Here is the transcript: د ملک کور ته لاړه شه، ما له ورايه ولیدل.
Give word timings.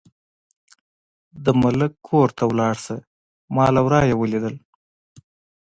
د 1.43 1.45
ملک 1.61 1.91
کور 2.07 2.27
ته 2.37 2.43
لاړه 2.59 2.81
شه، 2.83 2.97
ما 3.55 3.65
له 3.75 3.81
ورايه 3.85 4.15
ولیدل. 4.17 4.55